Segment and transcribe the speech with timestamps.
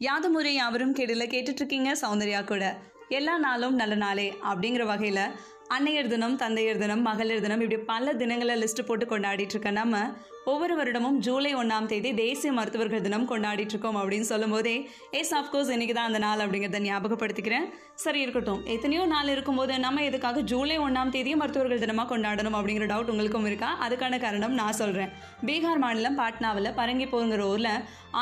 [0.00, 2.64] யாதுமுறை யாவரும் கேடல கேட்டுட்டு இருக்கீங்க சௌந்தர்யா கூட.
[3.08, 5.24] எல்லா நாளும் நல்ல நாளே அப்படிங்கிற வகையில்
[5.74, 9.98] அன்னையர் தினம் தந்தையர் தினம் மகளிர் தினம் இப்படி பல தினங்களை லிஸ்ட் போட்டு கொண்டாடிட்டு இருக்க நம்ம
[10.52, 14.74] ஒவ்வொரு வருடமும் ஜூலை ஒன்றாம் தேதி தேசிய மருத்துவர்கள் தினம் கொண்டாடிட்டு இருக்கோம் அப்படின்னு சொல்லும் போதே
[15.18, 17.66] எஸ் ஆஃப்கோர்ஸ் இன்னைக்கு தான் அந்த நாள் அப்படிங்கிறத ஞாபகப்படுத்திக்கிறேன்.
[18.04, 18.60] சரி இருக்கட்டும்.
[18.74, 23.70] எத்தனையோ நாள் இருக்கும்போது நம்ம எதுக்காக ஜூலை ஒன்றாம் தேதியும் மருத்துவர்கள் தினமாக கொண்டாடணும் அப்படிங்கிற டவுட் உங்களுக்கும் இருக்கா?
[23.86, 25.12] அதுக்கான காரணம் நான் சொல்கிறேன்
[25.48, 27.72] பீகார் மாநிலம் பாட்னாவில் பரங்கிப்பூருங்கிற ஊரில்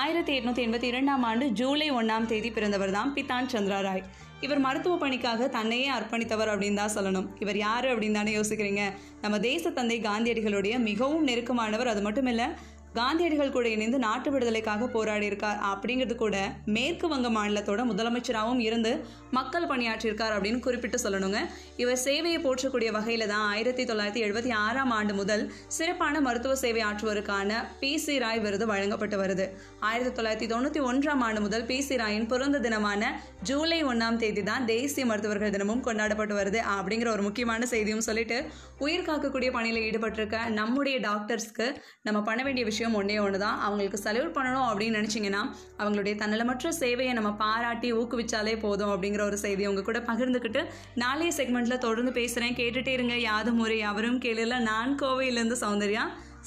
[0.03, 4.05] ஆயிரத்தி எட்நூற்றி எண்பத்தி இரண்டாம் ஆண்டு ஜூலை ஒன்றாம் தேதி பிறந்தவர் தான் பித்தான் சந்திரா ராய்
[4.41, 7.29] இவர் மருத்துவ பணிக்காக தன்னையே அர்ப்பணித்தவர் அப்படின்னு தான் சொல்லணும்.
[7.41, 8.83] இவர் யார் அப்படின்னு தானே யோசிக்கிறீங்க?
[9.21, 11.93] நம்ம தேச தந்தை காந்தியடிகளுடைய மிகவும் நெருக்கமானவர்.
[11.93, 12.49] அது மட்டும் இல்லை
[12.97, 16.37] காந்தியடிகள் கூட இணைந்து நாட்டு விடுதலைக்காக போராடி இருக்கார் அப்படிங்கிறது கூட
[16.77, 18.93] மேற்கு வங்க மாநிலத்தோட முதலமைச்சராகவும் இருந்து
[19.37, 21.41] மக்கள் பணியாற்றியிருக்கார் அப்படின்னு குறிப்பிட்டு சொல்லணுங்க.
[21.83, 25.45] இவர் சேவையை போற்றக்கூடிய வகையில தான் ஆயிரத்தி தொள்ளாயிரத்தி எழுபத்தி ஆறாம் ஆண்டு முதல்
[25.77, 29.47] சிறப்பான மருத்துவ சேவை ஆற்றுவதற்கான பி சி ராய் விருது வழங்கப்பட்டு வருது.
[29.91, 33.13] ஆயிரத்தி தொள்ளாயிரத்தி தொண்ணூற்றி ஒன்றாம் ஆண்டு முதல் பி சி ராயின் பிறந்த தினமான
[33.51, 38.39] ஜூலை ஒன்றாம் தேதி தான் தேசிய மருத்துவர்கள் தினமும் கொண்டாடப்பட்டு வருது அப்படிங்கிற ஒரு முக்கியமான செய்தியும் சொல்லிட்டு
[38.87, 41.69] உயிர் காக்கக்கூடிய பணியில் ஈடுபட்டிருக்க நம்முடைய டாக்டர்ஸ்க்கு
[42.03, 45.43] நம்ம பண்ண வேண்டிய விஷயம் ஒன்றே ஒன்று தான் அவங்களுக்கு சல்யூட் பண்ணணும் அப்படின்னு நினச்சிங்கன்னா
[45.79, 51.79] அவங்களுடைய தன்னலமற்ற சேவையை நம்ம பாராட்டி ஊக்குவிச்சாலே போதும் அப்படிங்கிற ஒரு செய்தியை உங்க கூட பகிர்ந்துக்கிட்டு நாளைய செக்மெண்ட்டில்
[51.79, 53.17] தொடர்ந்து பேசுகிறேன் கேட்டுட்டே இருங்க.
[53.19, 54.61] யாதும் முறை அவரும் கேளுல.
[54.61, 56.03] நான் கோவையிலேருந்து Soundarya.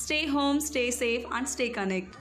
[0.07, 2.11] Stay home stay safe and stay connect